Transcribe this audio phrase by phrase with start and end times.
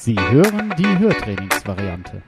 [0.00, 2.22] Sie hören die Hörtrainingsvariante.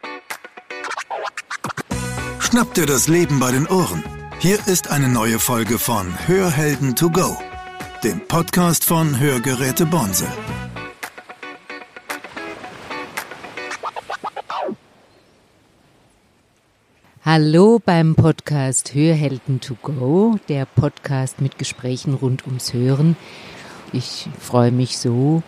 [2.41, 4.03] Schnappt dir das Leben bei den Ohren.
[4.41, 7.37] Hier ist eine neue Folge von Hörhelden to go,
[8.03, 10.27] dem Podcast von Hörgeräte Bonse.
[17.25, 23.17] Hallo beim Podcast Hörhelden to go, der Podcast mit Gesprächen rund ums Hören.
[23.93, 25.45] Ich freue mich so,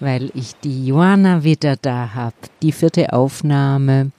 [0.00, 2.36] weil ich die Johanna wieder da habe.
[2.62, 4.10] Die vierte Aufnahme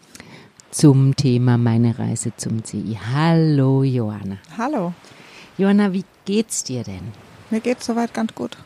[0.72, 2.98] zum Thema meine Reise zum CI.
[3.14, 4.38] Hallo Johanna.
[4.58, 4.94] Hallo.
[5.58, 7.12] Johanna, wie geht's dir denn?
[7.50, 8.58] Mir geht's soweit ganz gut.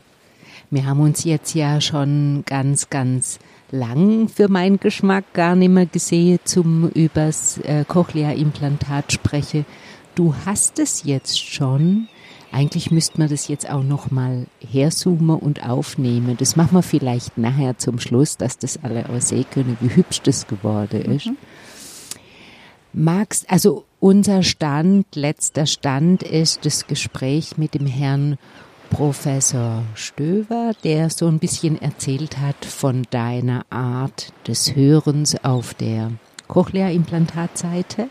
[0.70, 3.40] Wir haben uns jetzt ja schon ganz, ganz
[3.72, 9.66] lang für meinen Geschmack gar nicht mehr gesehen zum übers äh, Cochlea-Implantat spreche.
[10.16, 12.08] Du hast es jetzt schon.
[12.52, 16.36] Eigentlich müsste man das jetzt auch noch mal herzoomen und aufnehmen.
[16.38, 20.22] Das machen wir vielleicht nachher zum Schluss, dass das alle auch sehen können, wie hübsch
[20.22, 21.28] das geworden ist.
[21.28, 21.38] Mhm.
[22.94, 28.38] Magst, also unser Stand, letzter Stand ist das Gespräch mit dem Herrn
[28.90, 36.12] Professor Stöver, der so ein bisschen erzählt hat von deiner Art des Hörens auf der
[36.50, 38.10] Cochlea-Implantatseite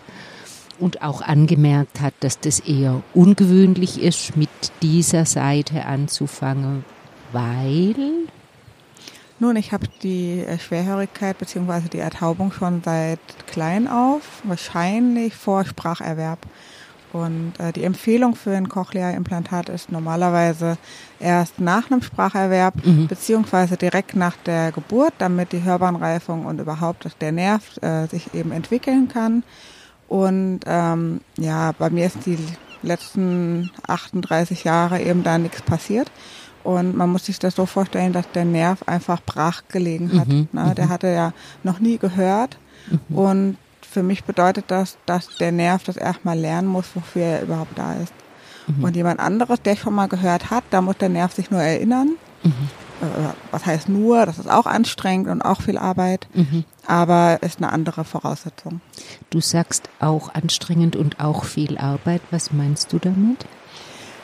[0.81, 4.51] und auch angemerkt hat, dass das eher ungewöhnlich ist, mit
[4.83, 6.85] dieser Seite anzufangen,
[7.33, 7.95] weil
[9.43, 11.89] nun, ich habe die äh, Schwerhörigkeit bzw.
[11.91, 16.41] die Ertaubung schon seit klein auf, wahrscheinlich vor Spracherwerb.
[17.15, 20.77] Und äh, die Empfehlung für ein Cochlea-Implantat ist normalerweise
[21.19, 23.09] erst nach einem Spracherwerb mhm.
[23.09, 28.53] beziehungsweise direkt nach der Geburt, damit die Hörbahnreifung und überhaupt der Nerv äh, sich eben
[28.53, 29.43] entwickeln kann.
[30.11, 32.37] Und ähm, ja, bei mir ist die
[32.83, 36.11] letzten 38 Jahre eben da nichts passiert.
[36.65, 40.27] Und man muss sich das so vorstellen, dass der Nerv einfach brach gelegen hat.
[40.27, 40.49] Mhm.
[40.51, 40.75] Ne?
[40.77, 40.91] Der mhm.
[40.91, 42.59] hatte ja noch nie gehört.
[42.91, 43.17] Mhm.
[43.17, 43.57] Und
[43.89, 47.95] für mich bedeutet das, dass der Nerv das erstmal lernen muss, wofür er überhaupt da
[47.95, 48.13] ist.
[48.67, 48.83] Mhm.
[48.83, 52.17] Und jemand anderes, der schon mal gehört hat, da muss der Nerv sich nur erinnern.
[53.01, 56.65] Äh, was heißt nur, das ist auch anstrengend und auch viel Arbeit, mhm.
[56.87, 58.81] aber ist eine andere Voraussetzung.
[59.31, 62.21] Du sagst auch anstrengend und auch viel Arbeit.
[62.31, 63.47] Was meinst du damit?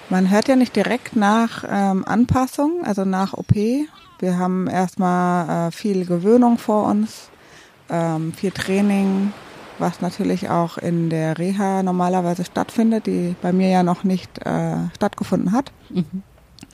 [0.08, 3.54] Man hört ja nicht direkt nach ähm, Anpassung, also nach OP.
[3.54, 7.28] Wir haben erstmal äh, viel Gewöhnung vor uns,
[7.90, 9.32] ähm, viel Training,
[9.78, 14.76] was natürlich auch in der Reha normalerweise stattfindet, die bei mir ja noch nicht äh,
[14.94, 15.72] stattgefunden hat.
[15.90, 16.22] Mhm.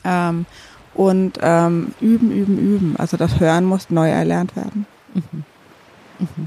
[0.04, 0.46] Ähm,
[0.94, 2.96] und ähm, üben, üben, üben.
[2.98, 4.86] Also das Hören muss neu erlernt werden.
[5.14, 5.44] Mhm.
[6.18, 6.46] Mhm.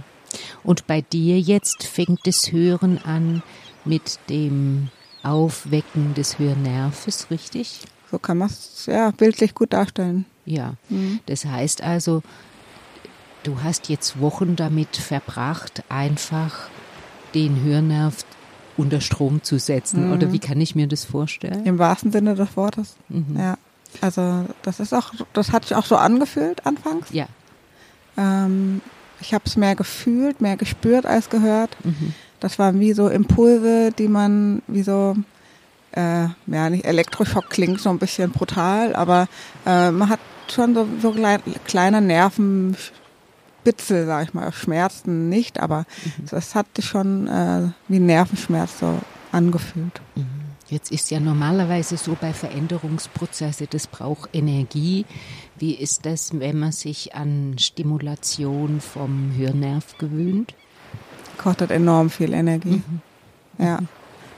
[0.64, 3.44] Und bei dir jetzt fängt das Hören an
[3.86, 4.90] mit dem
[5.24, 7.82] Aufwecken des Hörnerves, richtig?
[8.12, 10.26] So kann man es ja bildlich gut darstellen.
[10.46, 11.20] Ja, mhm.
[11.26, 12.22] das heißt also,
[13.46, 16.68] Du hast jetzt Wochen damit verbracht, einfach
[17.36, 18.26] den Hörnerv
[18.76, 20.08] unter Strom zu setzen.
[20.08, 20.14] Mhm.
[20.14, 21.64] Oder wie kann ich mir das vorstellen?
[21.64, 22.96] Im wahrsten Sinne des Wortes.
[23.08, 23.38] Mhm.
[23.38, 23.58] Ja.
[24.02, 27.08] Also das ist auch, das hat sich auch so angefühlt anfangs.
[27.12, 27.28] Ja.
[28.18, 28.82] Ähm,
[29.22, 31.76] ich habe es mehr gefühlt, mehr gespürt als gehört.
[31.84, 32.14] Mhm.
[32.40, 35.16] Das waren wie so Impulse, die man wie so
[35.92, 39.28] äh, ja nicht Elektroschock klingt so ein bisschen brutal, aber
[39.66, 40.20] äh, man hat
[40.54, 41.16] schon so, so
[41.66, 42.76] kleine Nerven
[43.66, 46.26] Spitzel, sag ich mal, Schmerzen nicht, aber mhm.
[46.30, 49.00] das hat sich schon äh, wie Nervenschmerz so
[49.32, 50.02] angefühlt.
[50.16, 50.45] Mhm.
[50.68, 55.06] Jetzt ist ja normalerweise so bei Veränderungsprozesse, das braucht Energie.
[55.58, 60.56] Wie ist das, wenn man sich an Stimulation vom Hörnerv gewöhnt?
[61.38, 62.82] Kostet enorm viel Energie.
[62.88, 63.02] Mhm.
[63.60, 63.80] Ja,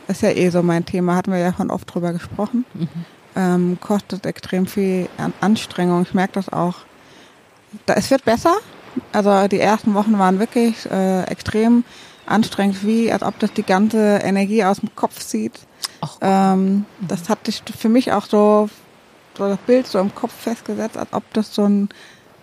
[0.08, 2.66] das ist ja eh so mein Thema, hatten wir ja schon oft drüber gesprochen.
[2.74, 2.88] Mhm.
[3.36, 5.08] Ähm, kostet extrem viel
[5.40, 6.02] Anstrengung.
[6.04, 6.76] Ich merke das auch.
[7.86, 8.56] Da, es wird besser,
[9.14, 11.84] also die ersten Wochen waren wirklich äh, extrem
[12.26, 15.67] anstrengend, wie als ob das die ganze Energie aus dem Kopf zieht.
[16.22, 18.70] Ähm, das hat sich für mich auch so,
[19.38, 21.90] so das Bild so im Kopf festgesetzt, als ob das so ein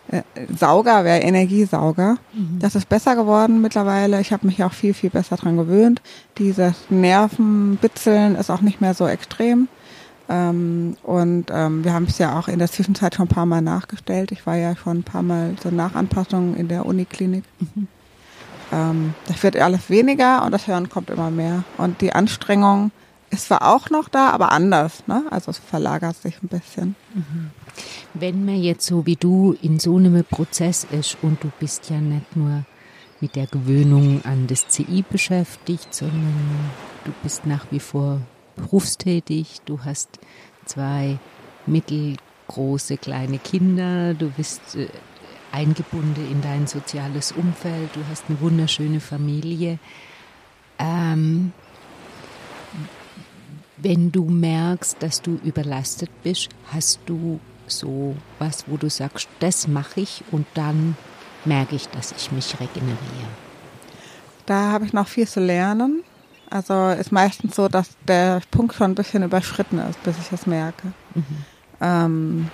[0.09, 0.23] äh,
[0.55, 2.19] Sauger wäre, Energiesauger.
[2.33, 2.59] Mhm.
[2.61, 4.21] Das ist besser geworden mittlerweile.
[4.21, 6.03] Ich habe mich auch viel, viel besser dran gewöhnt.
[6.39, 9.69] Dieses Nervenbitzeln ist auch nicht mehr so extrem.
[10.29, 13.63] Ähm, und ähm, wir haben es ja auch in der Zwischenzeit schon ein paar Mal
[13.63, 14.33] nachgestellt.
[14.33, 17.45] Ich war ja schon ein paar Mal zur Nachanpassung in der Uniklinik.
[17.61, 17.89] Mhm.
[18.73, 21.65] Ähm, das wird alles weniger und das Hören kommt immer mehr.
[21.79, 22.91] Und die Anstrengung
[23.35, 25.07] ist zwar auch noch da, aber anders.
[25.07, 25.25] Ne?
[25.31, 26.97] Also es verlagert sich ein bisschen.
[27.15, 27.51] Mhm.
[28.15, 31.99] Wenn man jetzt so wie du in so einem Prozess ist und du bist ja
[31.99, 32.65] nicht nur
[33.21, 36.35] mit der Gewöhnung an das CI beschäftigt, sondern
[37.05, 38.21] du bist nach wie vor
[38.57, 40.19] berufstätig, du hast
[40.65, 41.19] zwei
[41.67, 44.89] mittelgroße kleine Kinder, du bist äh,
[45.53, 49.79] eingebunden in dein soziales Umfeld, du hast eine wunderschöne Familie.
[50.79, 51.53] Ähm,
[53.77, 59.69] wenn du merkst, dass du überlastet bist, hast du so was, wo du sagst, das
[59.69, 60.97] mache ich und dann
[61.45, 63.29] merke ich, dass ich mich regeneriere.
[64.47, 66.03] Da habe ich noch viel zu lernen.
[66.51, 70.47] Also ist meistens so, dass der Punkt schon ein bisschen überschritten ist, bis ich es
[70.47, 70.93] merke.
[71.15, 71.25] Mhm.
[71.81, 72.51] Ähm,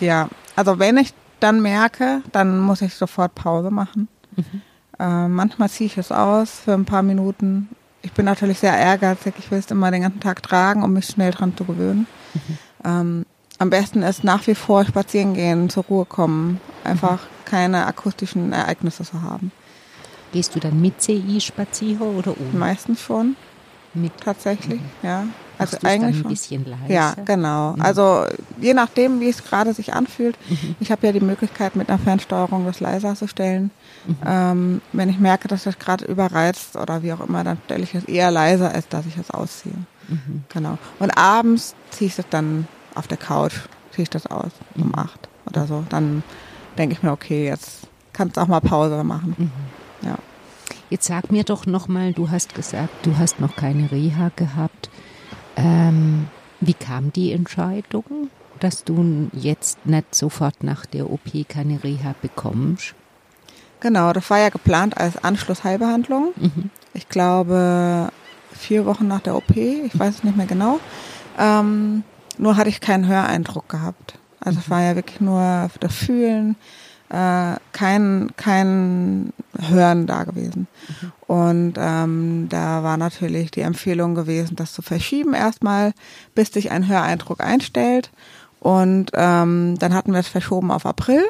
[0.00, 4.08] ja, also wenn ich dann merke, dann muss ich sofort Pause machen.
[4.36, 4.62] Mhm.
[4.98, 7.68] Äh, manchmal ziehe ich es aus für ein paar Minuten.
[8.04, 9.34] Ich bin natürlich sehr ehrgeizig.
[9.38, 12.06] Ich will es immer den ganzen Tag tragen, um mich schnell dran zu gewöhnen.
[12.34, 12.58] Mhm.
[12.84, 13.26] Ähm,
[13.58, 17.44] am besten ist nach wie vor spazieren gehen, zur Ruhe kommen, einfach mhm.
[17.46, 19.52] keine akustischen Ereignisse zu haben.
[20.32, 22.58] Gehst du dann mit CI spazieren oder ohne?
[22.58, 23.36] Meistens schon.
[23.94, 24.88] Mit tatsächlich, mhm.
[25.02, 25.24] ja.
[25.58, 26.92] Also eigentlich dann ein bisschen leiser.
[26.92, 27.72] Ja, genau.
[27.72, 27.82] Mhm.
[27.82, 28.24] Also
[28.60, 30.36] je nachdem, wie es gerade sich anfühlt.
[30.48, 30.76] Mhm.
[30.80, 33.70] Ich habe ja die Möglichkeit, mit einer Fernsteuerung das leiser zu stellen.
[34.06, 34.16] Mhm.
[34.26, 37.94] Ähm, wenn ich merke, dass das gerade überreizt oder wie auch immer, dann stelle ich
[37.94, 39.74] es eher leiser, als dass ich es ausziehe.
[40.08, 40.44] Mhm.
[40.48, 40.78] Genau.
[40.98, 43.54] Und abends ziehe ich es dann auf der Couch,
[43.92, 44.94] ziehe ich das aus um mhm.
[44.96, 45.84] acht oder so.
[45.88, 46.22] Dann
[46.78, 49.34] denke ich mir, okay, jetzt kannst du auch mal Pause machen.
[49.38, 50.08] Mhm.
[50.08, 50.16] Ja.
[50.90, 54.90] Jetzt sag mir doch nochmal, du hast gesagt, du hast noch keine Reha gehabt.
[55.56, 56.28] Ähm,
[56.60, 58.30] wie kam die Entscheidung,
[58.60, 62.94] dass du jetzt nicht sofort nach der OP keine Reha bekommst?
[63.80, 66.32] Genau, das war ja geplant als Anschlussheilbehandlung.
[66.36, 66.70] Mhm.
[66.94, 68.10] Ich glaube
[68.52, 70.80] vier Wochen nach der OP, ich weiß es nicht mehr genau.
[71.38, 72.02] Ähm,
[72.38, 74.14] nur hatte ich keinen Höreindruck gehabt.
[74.40, 74.62] Also mhm.
[74.62, 76.56] es war ja wirklich nur das Fühlen,
[77.10, 80.66] äh, kein, kein Hören da gewesen.
[80.88, 81.12] Mhm.
[81.26, 85.92] Und ähm, da war natürlich die Empfehlung gewesen, das zu verschieben erstmal,
[86.34, 88.10] bis sich ein Höreindruck einstellt.
[88.60, 91.22] Und ähm, dann hatten wir es verschoben auf April.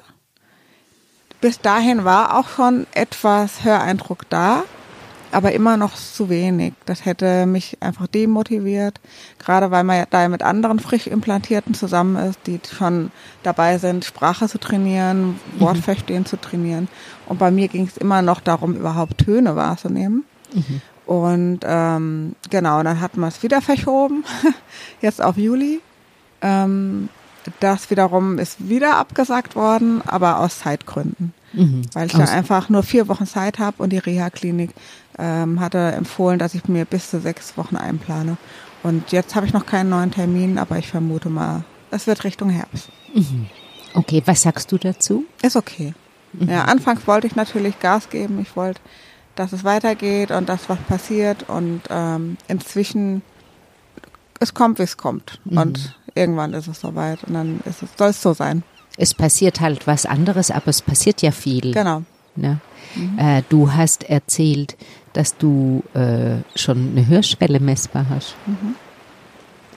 [1.40, 4.62] Bis dahin war auch schon etwas Höreindruck da
[5.34, 6.74] aber immer noch zu wenig.
[6.86, 9.00] Das hätte mich einfach demotiviert,
[9.38, 13.10] gerade weil man da mit anderen frisch implantierten zusammen ist, die schon
[13.42, 15.60] dabei sind, Sprache zu trainieren, mhm.
[15.60, 16.26] Wortverstehen mhm.
[16.26, 16.88] zu trainieren.
[17.26, 20.24] Und bei mir ging es immer noch darum, überhaupt Töne wahrzunehmen.
[20.52, 20.80] Mhm.
[21.06, 24.24] Und ähm, genau, dann hatten wir es wieder verschoben,
[25.02, 25.80] jetzt auf Juli.
[26.40, 27.08] Ähm,
[27.60, 31.34] das wiederum ist wieder abgesagt worden, aber aus Zeitgründen.
[31.52, 31.82] Mhm.
[31.92, 34.70] Weil ich da einfach nur vier Wochen Zeit habe und die Reha-Klinik
[35.18, 38.36] ähm, hatte empfohlen, dass ich mir bis zu sechs Wochen einplane.
[38.82, 42.50] Und jetzt habe ich noch keinen neuen Termin, aber ich vermute mal, es wird Richtung
[42.50, 42.88] Herbst.
[43.14, 43.46] Mhm.
[43.94, 45.24] Okay, was sagst du dazu?
[45.42, 45.94] Ist okay.
[46.32, 46.48] Mhm.
[46.48, 48.40] Ja, anfangs wollte ich natürlich Gas geben.
[48.40, 48.80] Ich wollte,
[49.36, 51.48] dass es weitergeht und dass was passiert.
[51.48, 53.22] Und ähm, inzwischen,
[54.40, 55.40] es kommt, wie es kommt.
[55.44, 55.58] Mhm.
[55.58, 57.22] Und irgendwann ist es soweit.
[57.24, 58.64] Und dann ist es, soll es so sein.
[58.96, 61.72] Es passiert halt was anderes, aber es passiert ja viel.
[61.72, 62.02] Genau.
[62.36, 62.58] Ne?
[62.94, 63.18] Mhm.
[63.18, 64.76] Äh, du hast erzählt,
[65.12, 68.34] dass du äh, schon eine Hörschwelle messbar hast.
[68.46, 68.74] Mhm.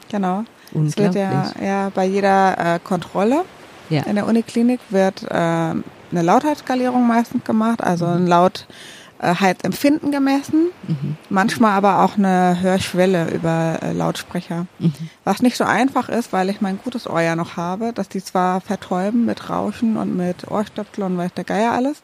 [0.09, 0.44] Genau.
[0.86, 3.44] Es wird ja, ja bei jeder äh, Kontrolle
[3.89, 4.04] ja.
[4.04, 8.13] in der Uniklinik wird äh, eine Lautheitsskalierung meistens gemacht, also mhm.
[8.13, 11.18] ein Lautheitsempfinden gemessen, mhm.
[11.30, 14.68] manchmal aber auch eine Hörschwelle über äh, Lautsprecher.
[14.80, 14.94] Mhm.
[15.24, 18.24] Was nicht so einfach ist, weil ich mein gutes Ohr ja noch habe, dass die
[18.24, 22.01] zwar vertäuben mit Rauschen und mit Ohrstöpsel und weiß der Geier alles,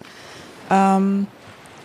[0.69, 1.27] ähm,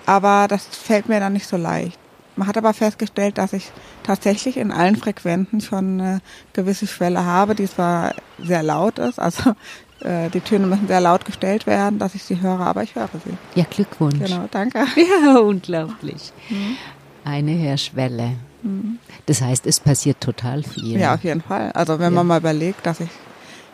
[0.06, 1.98] aber das fällt mir dann nicht so leicht.
[2.36, 3.72] Man hat aber festgestellt, dass ich
[4.04, 6.20] tatsächlich in allen Frequenzen schon eine
[6.52, 9.54] gewisse Schwelle habe, die zwar sehr laut ist, also
[10.00, 13.08] äh, die Töne müssen sehr laut gestellt werden, dass ich sie höre, aber ich höre
[13.24, 13.36] sie.
[13.58, 14.20] Ja, Glückwunsch.
[14.20, 14.86] Genau, danke.
[14.96, 16.32] Ja, unglaublich.
[16.48, 16.76] Mhm.
[17.24, 18.36] Eine Hörschwelle.
[18.62, 18.98] Mhm.
[19.26, 20.98] Das heißt, es passiert total viel.
[20.98, 21.72] Ja, auf jeden Fall.
[21.72, 22.16] Also wenn ja.
[22.16, 23.10] man mal überlegt, dass ich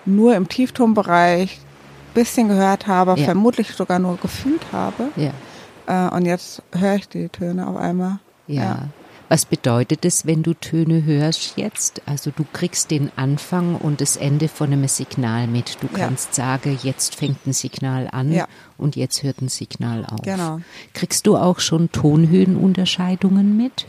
[0.06, 1.60] nur im Tieftonbereich
[2.14, 3.24] bisschen gehört habe, ja.
[3.24, 5.10] vermutlich sogar nur gefühlt habe.
[5.16, 5.32] Ja.
[5.86, 8.18] Äh, und jetzt höre ich die Töne auf einmal.
[8.46, 8.62] Ja.
[8.62, 8.88] ja.
[9.28, 12.02] Was bedeutet es, wenn du Töne hörst jetzt?
[12.06, 15.82] Also du kriegst den Anfang und das Ende von einem Signal mit.
[15.82, 18.44] Du kannst sagen, jetzt fängt ein Signal an
[18.76, 20.20] und jetzt hört ein Signal auf.
[20.22, 20.60] Genau.
[20.92, 23.86] Kriegst du auch schon Tonhöhenunterscheidungen mit?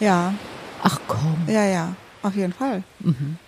[0.00, 0.34] Ja.
[0.82, 1.36] Ach komm.
[1.46, 2.82] Ja, ja, auf jeden Fall.
[3.00, 3.38] Mhm.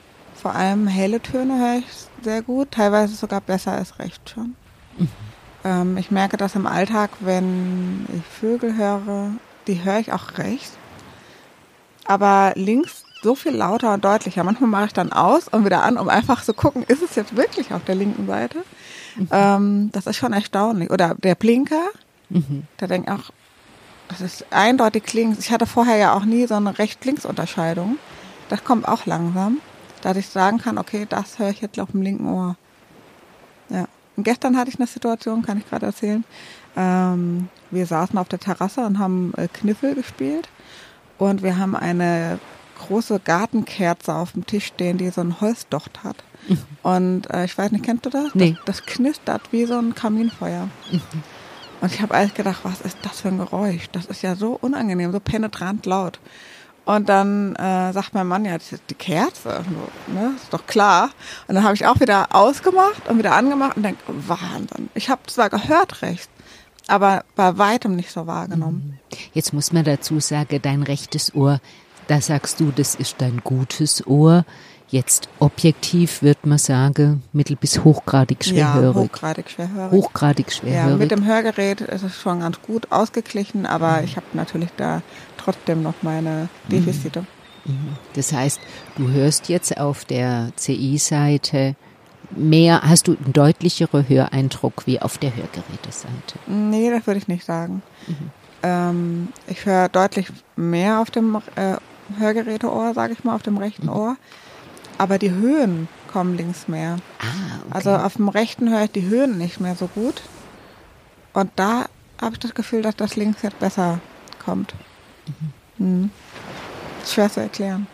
[0.40, 1.86] Vor allem helle Töne höre ich
[2.22, 4.54] sehr gut, teilweise sogar besser als recht schon.
[4.98, 5.08] Mhm.
[5.64, 9.30] Ähm, ich merke das im Alltag, wenn ich Vögel höre,
[9.66, 10.70] die höre ich auch recht.
[12.04, 14.44] Aber links so viel lauter und deutlicher.
[14.44, 17.34] Manchmal mache ich dann aus und wieder an, um einfach zu gucken, ist es jetzt
[17.34, 18.58] wirklich auf der linken Seite?
[19.16, 19.28] Mhm.
[19.32, 20.90] Ähm, das ist schon erstaunlich.
[20.90, 21.88] Oder der Blinker,
[22.28, 22.64] mhm.
[22.76, 23.32] da denke ich auch,
[24.08, 25.38] das ist eindeutig links.
[25.40, 27.98] Ich hatte vorher ja auch nie so eine Recht-Links-Unterscheidung.
[28.48, 29.58] Das kommt auch langsam
[30.02, 32.56] dass ich sagen kann, okay, das höre ich jetzt auf dem linken Ohr.
[33.68, 33.86] Ja.
[34.16, 36.24] gestern hatte ich eine Situation, kann ich gerade erzählen.
[36.76, 40.48] Ähm, wir saßen auf der Terrasse und haben äh, Kniffel gespielt
[41.18, 42.38] und wir haben eine
[42.78, 46.22] große Gartenkerze auf dem Tisch stehen, die so ein Holzdocht hat.
[46.48, 46.58] Mhm.
[46.82, 48.34] Und äh, ich weiß nicht, kennst du das?
[48.34, 48.56] Nee.
[48.64, 50.68] Das, das knistert wie so ein Kaminfeuer.
[50.92, 51.00] Mhm.
[51.80, 53.88] Und ich habe alles gedacht, was ist das für ein Geräusch?
[53.92, 56.18] Das ist ja so unangenehm, so penetrant laut.
[56.86, 59.64] Und dann äh, sagt mein Mann, ja, die Kerze,
[60.06, 60.34] ne?
[60.36, 61.10] ist doch klar.
[61.48, 64.88] Und dann habe ich auch wieder ausgemacht und wieder angemacht und denke, Wahnsinn.
[64.94, 66.28] Ich habe zwar gehört rechts,
[66.86, 69.00] aber bei weitem nicht so wahrgenommen.
[69.34, 71.60] Jetzt muss man dazu sagen, dein rechtes Ohr,
[72.06, 74.44] da sagst du, das ist dein gutes Ohr.
[74.88, 78.94] Jetzt objektiv wird man sagen, mittel- bis hochgradig schwerhörig.
[78.94, 79.92] Ja, hochgradig schwerhörig.
[79.92, 80.90] Hochgradig schwerhörig.
[80.90, 84.04] Ja, mit dem Hörgerät ist es schon ganz gut ausgeglichen, aber mhm.
[84.04, 85.02] ich habe natürlich da
[85.38, 87.26] trotzdem noch meine Defizite.
[87.64, 87.96] Mhm.
[88.14, 88.60] Das heißt,
[88.96, 91.74] du hörst jetzt auf der CI-Seite
[92.30, 96.38] mehr, hast du einen deutlicheren Höreindruck wie auf der Hörgeräteseite?
[96.46, 97.82] Nee, das würde ich nicht sagen.
[98.06, 98.30] Mhm.
[98.62, 101.76] Ähm, ich höre deutlich mehr auf dem äh,
[102.18, 103.92] Hörgeräteohr, sage ich mal, auf dem rechten mhm.
[103.92, 104.16] Ohr.
[104.98, 106.96] Aber die Höhen kommen links mehr.
[107.18, 107.24] Ah,
[107.66, 107.70] okay.
[107.70, 110.22] Also auf dem rechten höre ich die Höhen nicht mehr so gut.
[111.32, 111.86] Und da
[112.20, 114.00] habe ich das Gefühl, dass das links jetzt besser
[114.44, 114.74] kommt.
[115.78, 115.86] Mhm.
[115.86, 116.10] Mhm.
[117.04, 117.86] Schwer zu erklären.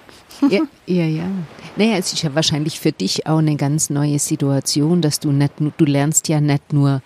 [0.49, 1.25] Ja, ja, ja.
[1.77, 5.61] Naja, es ist ja wahrscheinlich für dich auch eine ganz neue Situation, dass du nicht
[5.61, 7.03] nur, du lernst ja nicht nur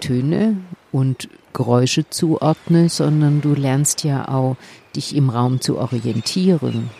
[0.00, 0.56] Töne
[0.90, 4.56] und Geräusche zuordnen, sondern du lernst ja auch,
[4.94, 6.90] dich im Raum zu orientieren.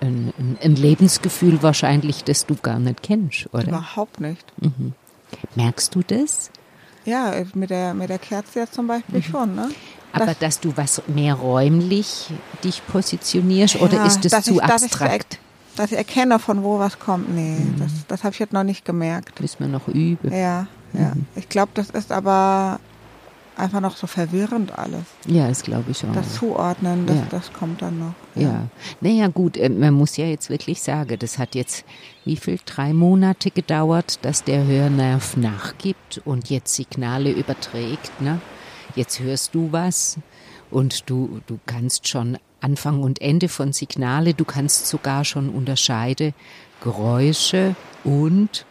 [0.00, 3.68] Ein, ein, Lebensgefühl wahrscheinlich, das du gar nicht kennst, oder?
[3.68, 4.44] Überhaupt nicht.
[4.60, 4.92] Mhm.
[5.54, 6.50] Merkst du das?
[7.04, 9.22] Ja, mit der, mit der Kerze jetzt zum Beispiel mhm.
[9.22, 9.70] schon, ne?
[10.12, 12.30] Aber das, dass du was mehr räumlich
[12.62, 15.32] dich positionierst, ja, oder ist das zu ich, abstrakt?
[15.32, 15.38] Dass
[15.72, 17.80] ich, dass ich, erkenne, von wo was kommt, nee, mhm.
[17.80, 19.40] das, das habe ich jetzt noch nicht gemerkt.
[19.40, 20.32] Müssen wir noch üben.
[20.32, 21.14] Ja, ja.
[21.14, 21.26] Mhm.
[21.34, 22.78] Ich glaube, das ist aber
[23.56, 25.04] einfach noch so verwirrend alles.
[25.26, 26.12] Ja, das glaube ich auch.
[26.12, 27.26] Das Zuordnen, das, ja.
[27.30, 28.14] das kommt dann noch.
[28.34, 28.42] Ja.
[28.42, 28.68] ja.
[29.00, 31.84] Naja, gut, äh, man muss ja jetzt wirklich sagen, das hat jetzt
[32.24, 32.58] wie viel?
[32.64, 38.20] Drei Monate gedauert, dass der Hörnerv nachgibt und jetzt Signale überträgt.
[38.20, 38.40] Ne?
[38.96, 40.18] Jetzt hörst du was
[40.70, 46.32] und du, du kannst schon Anfang und Ende von Signale, du kannst sogar schon unterscheiden
[46.82, 48.64] Geräusche und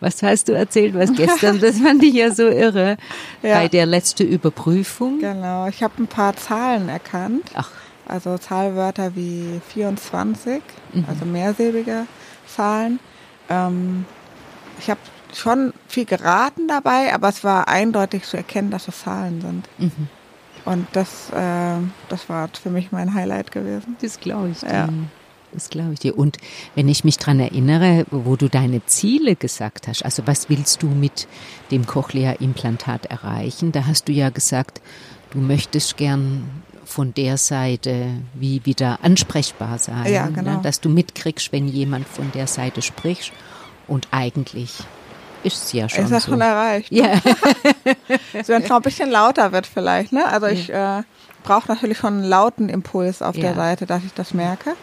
[0.00, 2.96] was hast du erzählt, was gestern, das fand ich ja so irre,
[3.42, 3.54] ja.
[3.54, 5.20] bei der letzten Überprüfung.
[5.20, 7.50] Genau, ich habe ein paar Zahlen erkannt.
[7.54, 7.70] Ach.
[8.06, 10.62] Also Zahlwörter wie 24,
[10.94, 11.04] mhm.
[11.08, 12.06] also mehrsilbige
[12.46, 13.00] Zahlen.
[13.50, 14.06] Ähm,
[14.78, 15.00] ich habe
[15.34, 19.68] schon viel geraten dabei, aber es war eindeutig zu erkennen, dass es Zahlen sind.
[19.78, 20.08] Mhm.
[20.64, 21.76] Und das, äh,
[22.08, 23.96] das war für mich mein Highlight gewesen.
[24.00, 24.62] Das glaube ich.
[24.62, 24.88] Ja.
[25.52, 26.18] Das glaube ich dir.
[26.18, 26.36] Und
[26.74, 30.88] wenn ich mich daran erinnere, wo du deine Ziele gesagt hast, also was willst du
[30.88, 31.26] mit
[31.70, 33.72] dem Cochlea-Implantat erreichen?
[33.72, 34.80] Da hast du ja gesagt,
[35.30, 36.44] du möchtest gern
[36.84, 40.12] von der Seite wie wieder ansprechbar sein.
[40.12, 40.56] Ja, genau.
[40.56, 40.60] Ne?
[40.62, 43.32] Dass du mitkriegst, wenn jemand von der Seite spricht.
[43.86, 44.74] Und eigentlich
[45.44, 46.32] ist es ja schon ist das so.
[46.32, 46.90] schon erreicht.
[46.90, 47.16] Ja.
[48.42, 50.12] so, wenn es noch ein bisschen lauter wird vielleicht.
[50.12, 50.26] Ne?
[50.26, 51.02] Also ich äh,
[51.42, 53.42] brauche natürlich schon einen lauten Impuls auf ja.
[53.42, 54.74] der Seite, dass ich das merke.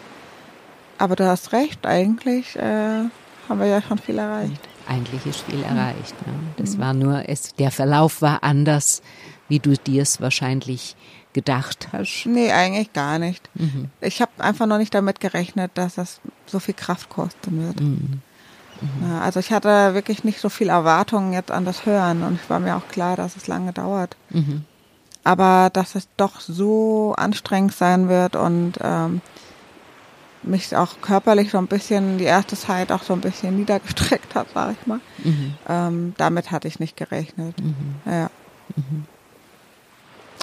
[0.98, 3.04] Aber du hast recht, eigentlich äh,
[3.48, 4.60] haben wir ja schon viel erreicht.
[4.88, 6.14] Eigentlich ist viel erreicht.
[6.26, 6.32] Ne?
[6.56, 6.80] Das mhm.
[6.80, 9.02] war nur, es, der Verlauf war anders,
[9.48, 10.96] wie du dir es wahrscheinlich
[11.32, 12.24] gedacht hast.
[12.26, 13.50] Nee, eigentlich gar nicht.
[13.54, 13.90] Mhm.
[14.00, 17.80] Ich habe einfach noch nicht damit gerechnet, dass das so viel Kraft kosten wird.
[17.80, 18.22] Mhm.
[18.80, 19.10] Mhm.
[19.10, 22.48] Ja, also ich hatte wirklich nicht so viel Erwartungen jetzt an das Hören und es
[22.48, 24.16] war mir auch klar, dass es lange dauert.
[24.30, 24.64] Mhm.
[25.24, 29.20] Aber dass es doch so anstrengend sein wird und ähm,
[30.46, 34.46] mich auch körperlich so ein bisschen die erste Zeit auch so ein bisschen niedergestreckt hat,
[34.54, 35.00] sag ich mal.
[35.22, 35.54] Mhm.
[35.68, 37.54] Ähm, damit hatte ich nicht gerechnet.
[37.60, 37.94] Mhm.
[38.04, 38.30] Ja.
[38.74, 39.04] Mhm.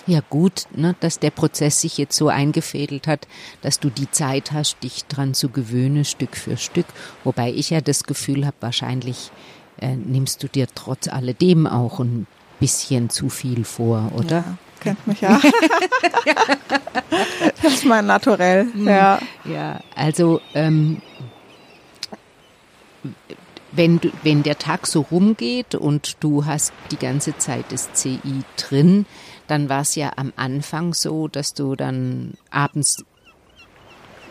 [0.06, 3.26] Ja gut, ne, dass der Prozess sich jetzt so eingefädelt hat,
[3.62, 6.88] dass du die Zeit hast, dich dran zu gewöhnen, Stück für Stück.
[7.24, 9.32] Wobei ich ja das Gefühl habe, wahrscheinlich
[9.80, 12.28] äh, nimmst du dir trotz alledem auch ein
[12.60, 14.38] bisschen zu viel vor, oder?
[14.38, 15.40] Ja kennt mich ja.
[17.62, 18.68] das ist mein Naturell.
[18.72, 18.88] Hm.
[18.88, 21.02] Ja, ja also ähm,
[23.72, 28.44] wenn, du, wenn der Tag so rumgeht und du hast die ganze Zeit das CI
[28.58, 29.06] drin,
[29.48, 33.04] dann war es ja am Anfang so, dass du dann abends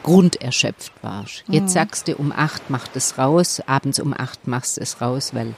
[0.02, 1.44] grunderschöpft warst.
[1.48, 1.68] Jetzt mhm.
[1.68, 5.54] sagst du, um acht macht es raus, abends um acht machst es raus, weil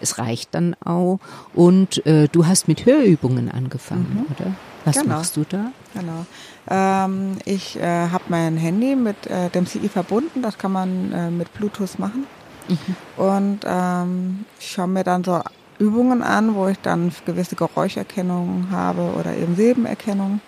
[0.00, 1.18] es reicht dann auch.
[1.54, 4.34] Und äh, du hast mit Hörübungen angefangen, mhm.
[4.34, 4.52] oder?
[4.84, 5.16] Was genau.
[5.16, 5.72] machst du da?
[5.94, 6.26] Genau.
[6.68, 11.30] Ähm, ich äh, habe mein Handy mit äh, dem CI verbunden, das kann man äh,
[11.30, 12.26] mit Bluetooth machen.
[12.68, 13.22] Mhm.
[13.22, 15.40] Und ähm, ich schaue mir dann so
[15.78, 20.40] Übungen an, wo ich dann gewisse Geräuscherkennung habe oder eben Silbenerkennung.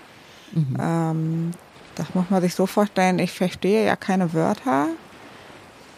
[0.53, 0.77] Mhm.
[0.81, 1.51] Ähm,
[1.95, 4.89] das muss man sich so vorstellen, ich verstehe ja keine Wörter,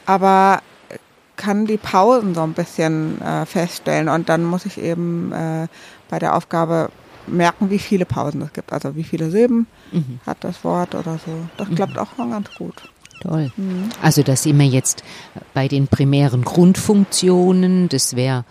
[0.07, 0.63] aber
[1.39, 5.69] kann die Pausen so ein bisschen äh, feststellen und dann muss ich eben äh,
[6.11, 6.91] bei der Aufgabe
[7.27, 10.21] merken, wie viele Pausen es gibt, also wie viele Silben mhm.
[10.27, 11.33] hat das Wort oder so.
[11.57, 11.99] Das klappt mhm.
[11.99, 12.75] auch schon ganz gut.
[13.23, 13.51] Toll.
[13.57, 13.89] Mhm.
[14.03, 15.03] Also das wir jetzt
[15.55, 18.45] bei den primären Grundfunktionen, das wäre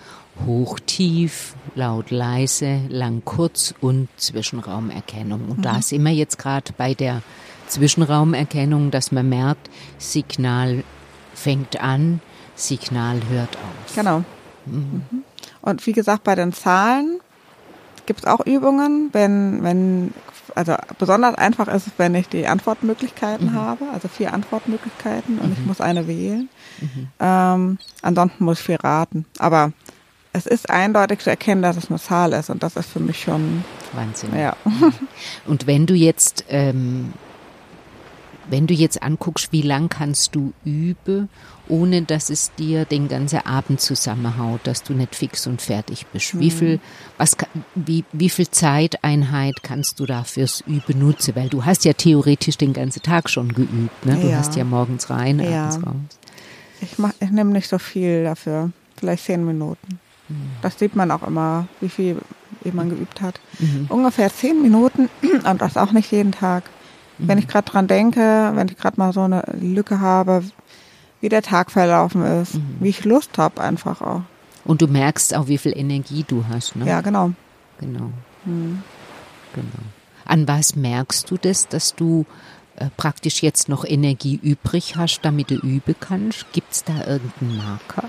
[0.45, 5.45] hoch, tief, laut, leise, lang, kurz und Zwischenraumerkennung.
[5.49, 5.61] Und mhm.
[5.63, 7.21] da sind wir jetzt gerade bei der
[7.67, 10.83] Zwischenraumerkennung, dass man merkt, Signal
[11.33, 12.21] fängt an,
[12.57, 13.95] Signal hört auf.
[13.95, 14.23] Genau.
[14.65, 15.03] Mhm.
[15.09, 15.23] mhm.
[15.61, 17.19] Und wie gesagt, bei den Zahlen
[18.05, 20.13] gibt es auch Übungen, wenn, wenn,
[20.55, 23.55] also besonders einfach ist es, wenn ich die Antwortmöglichkeiten mhm.
[23.55, 25.67] habe, also vier Antwortmöglichkeiten und ich mhm.
[25.67, 26.49] muss eine wählen.
[26.79, 27.07] Mhm.
[27.19, 29.25] Ähm, ansonsten muss ich viel raten.
[29.39, 29.73] Aber
[30.33, 33.21] es ist eindeutig zu erkennen, dass es eine Zahl ist und das ist für mich
[33.21, 34.37] schon Wahnsinn.
[34.37, 34.55] Ja.
[35.45, 37.13] Und wenn du jetzt ähm,
[38.49, 41.29] wenn du jetzt anguckst, wie lang kannst du üben,
[41.67, 46.33] ohne dass es dir den ganzen Abend zusammenhaut, dass du nicht fix und fertig bist.
[46.33, 46.39] Mhm.
[46.39, 46.79] Wie viel,
[47.17, 47.35] was,
[47.75, 51.35] wie, wie viel Zeiteinheit kannst du da fürs Üben nutzen?
[51.35, 54.17] Weil du hast ja theoretisch den ganzen Tag schon geübt, ne?
[54.21, 54.37] Du ja.
[54.37, 55.65] hast ja morgens rein, ja.
[55.65, 55.95] abends raus.
[56.81, 58.71] Ich mach, ich nehme nicht so viel dafür.
[58.95, 59.99] Vielleicht zehn Minuten.
[60.29, 60.51] Mhm.
[60.61, 62.17] Das sieht man auch immer, wie viel
[62.73, 63.39] man geübt hat.
[63.59, 63.85] Mhm.
[63.89, 65.09] Ungefähr zehn Minuten
[65.49, 66.63] und das auch nicht jeden Tag.
[67.19, 70.43] Wenn ich gerade dran denke, wenn ich gerade mal so eine Lücke habe,
[71.21, 72.77] wie der Tag verlaufen ist, mhm.
[72.79, 74.21] wie ich Lust habe einfach auch.
[74.65, 76.85] Und du merkst auch, wie viel Energie du hast, ne?
[76.85, 77.31] Ja, genau.
[77.79, 78.11] Genau.
[78.45, 78.83] Mhm.
[79.53, 79.85] Genau.
[80.25, 82.25] An was merkst du das, dass du
[82.75, 86.51] äh, praktisch jetzt noch Energie übrig hast, damit du üben kannst?
[86.51, 88.03] Gibt es da irgendeinen Marker?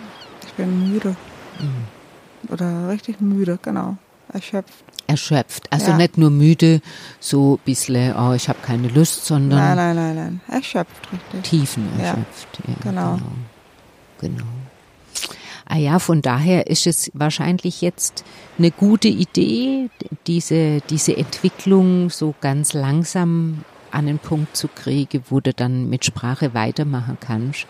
[0.46, 1.16] Ich bin müde.
[1.60, 2.52] Mhm.
[2.52, 3.96] Oder richtig müde, genau.
[4.32, 5.72] Erschöpft erschöpft.
[5.72, 5.96] Also ja.
[5.96, 6.80] nicht nur müde,
[7.18, 9.58] so ein bisschen, oh, ich habe keine Lust, sondern.
[9.58, 10.40] Nein, nein, nein, nein.
[10.48, 11.42] Erschöpft, richtig.
[11.42, 12.48] Tiefen erschöpft.
[12.66, 13.16] Ja, ja genau.
[13.16, 13.32] genau.
[14.20, 14.44] Genau.
[15.70, 18.24] Ah ja, von daher ist es wahrscheinlich jetzt
[18.58, 19.90] eine gute Idee,
[20.26, 26.06] diese, diese Entwicklung so ganz langsam an den Punkt zu kriegen, wo du dann mit
[26.06, 27.66] Sprache weitermachen kannst.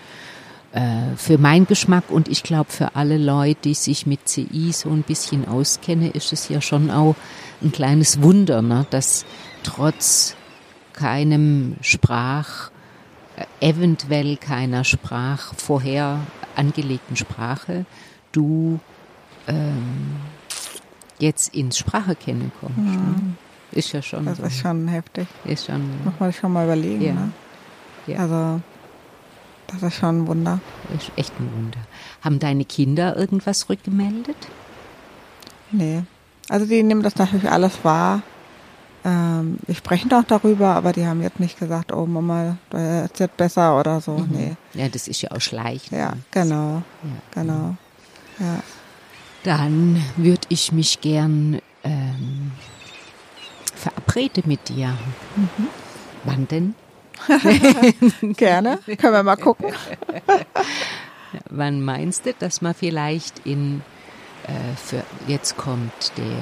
[0.72, 4.90] Äh, für meinen Geschmack und ich glaube für alle Leute, die sich mit CI so
[4.90, 7.16] ein bisschen auskennen, ist es ja schon auch
[7.62, 9.24] ein kleines Wunder, ne, dass
[9.62, 10.37] trotz
[10.92, 12.70] keinem Sprach,
[13.37, 16.20] äh, eventuell keiner Sprach, vorher
[16.54, 17.87] angelegten Sprache,
[18.33, 18.78] du
[19.46, 20.16] ähm,
[21.18, 22.76] jetzt ins Sprache kennen kommst.
[22.76, 22.85] Ne?
[22.85, 22.98] Mhm.
[22.98, 23.35] Ne?
[23.72, 24.26] Ist ja schon.
[24.26, 24.44] Das so.
[24.44, 25.28] ist schon heftig.
[25.44, 26.04] Ist schon.
[26.04, 27.02] Muss man schon mal überlegen.
[27.02, 27.12] Ja.
[27.12, 27.33] Ne?
[28.07, 28.18] ja.
[28.18, 28.61] Also
[29.68, 30.61] das ist schon ein Wunder.
[30.92, 31.78] Das ist echt ein Wunder.
[32.22, 34.37] Haben deine Kinder irgendwas rückgemeldet?
[35.70, 36.02] Nee.
[36.48, 38.22] Also die nehmen das natürlich alles wahr.
[39.04, 43.37] Ähm, wir sprechen auch darüber, aber die haben jetzt nicht gesagt, oh Mama, es wird
[43.37, 44.12] besser oder so.
[44.18, 44.28] Mhm.
[44.31, 44.57] Nee.
[44.74, 45.92] Ja, das ist ja auch schleichend.
[45.92, 46.83] Ja, genau.
[47.02, 47.42] Ja.
[47.42, 47.76] Genau.
[48.40, 48.62] Ja.
[49.44, 52.52] Dann würde ich mich gern ähm,
[53.74, 54.88] verabreden mit dir.
[55.37, 55.68] Mhm.
[56.24, 56.74] Wann denn?
[58.37, 58.78] Gerne.
[58.87, 59.72] Können wir mal gucken.
[61.50, 63.83] Wann meinst du, dass man vielleicht in,
[64.44, 66.38] äh, für, jetzt kommt der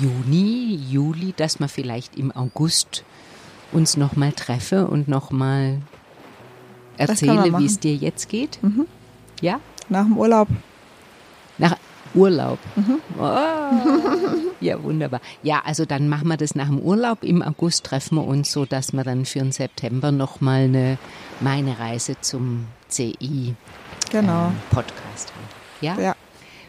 [0.00, 3.04] Juni, Juli, dass man vielleicht im August
[3.72, 5.80] uns nochmal treffe und nochmal
[6.96, 8.62] erzähle, wie es dir jetzt geht?
[8.62, 8.86] Mhm.
[9.40, 9.60] Ja?
[9.88, 10.48] Nach dem Urlaub.
[11.58, 11.76] Nach,
[12.14, 12.58] Urlaub.
[12.76, 13.00] Mhm.
[13.18, 15.20] Oh, ja, wunderbar.
[15.42, 17.22] Ja, also dann machen wir das nach dem Urlaub.
[17.22, 20.98] Im August treffen wir uns, so dass wir dann für den September nochmal eine
[21.40, 23.54] meine Reise zum CI
[24.10, 24.46] genau.
[24.46, 25.48] ähm, Podcast haben.
[25.80, 25.98] Ja?
[25.98, 26.16] Ja.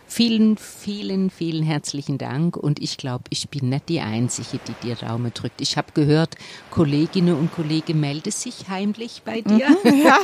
[0.08, 2.56] Vielen, vielen, vielen herzlichen Dank.
[2.56, 5.62] Und ich glaube, ich bin nicht die Einzige, die dir Daumen drückt.
[5.62, 6.36] Ich habe gehört,
[6.70, 9.70] Kolleginnen und Kollegen melden sich heimlich bei dir.
[9.70, 10.18] Mhm, ja.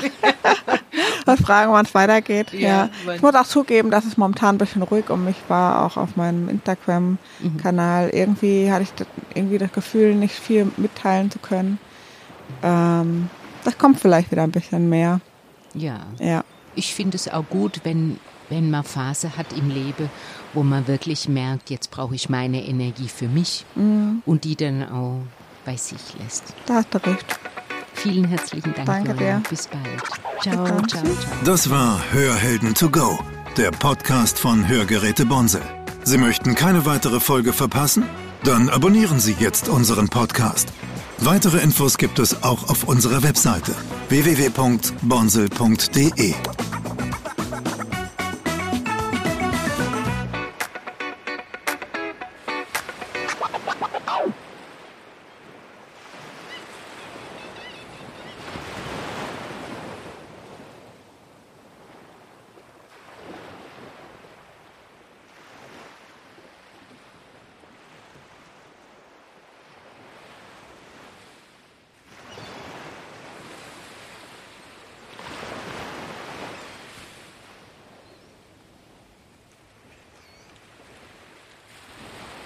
[1.25, 2.53] und fragen, wann es weitergeht.
[2.53, 3.13] Ja, ja.
[3.15, 6.15] Ich muss auch zugeben, dass es momentan ein bisschen ruhig um mich war, auch auf
[6.15, 8.07] meinem Instagram-Kanal.
[8.07, 8.11] Mhm.
[8.13, 11.79] Irgendwie hatte ich das, irgendwie das Gefühl, nicht viel mitteilen zu können.
[12.63, 13.29] Ähm,
[13.63, 15.19] das kommt vielleicht wieder ein bisschen mehr.
[15.73, 16.01] Ja.
[16.19, 16.43] Ja.
[16.75, 20.09] Ich finde es auch gut, wenn wenn man Phase hat im Leben,
[20.53, 24.21] wo man wirklich merkt, jetzt brauche ich meine Energie für mich mhm.
[24.25, 25.21] und die dann auch
[25.65, 26.43] bei sich lässt.
[26.65, 27.25] Da hast du recht.
[27.93, 28.87] Vielen herzlichen Dank.
[28.87, 29.41] Danke dir.
[29.49, 29.83] Bis bald.
[30.41, 31.03] Ciao, ciao, ciao.
[31.43, 33.19] Das war Hörhelden to go,
[33.57, 35.61] der Podcast von Hörgeräte Bonse.
[36.03, 38.05] Sie möchten keine weitere Folge verpassen?
[38.43, 40.69] Dann abonnieren Sie jetzt unseren Podcast.
[41.17, 43.75] Weitere Infos gibt es auch auf unserer Webseite
[44.07, 46.33] www.bonsel.de.